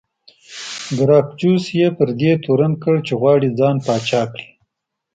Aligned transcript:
ګراکچوس 0.97 1.63
یې 1.77 1.87
پر 1.97 2.09
دې 2.19 2.31
تورن 2.43 2.73
کړ 2.83 2.95
چې 3.07 3.13
غواړي 3.21 3.49
ځان 3.59 3.75
پاچا 3.85 4.21
کړي 4.31 4.47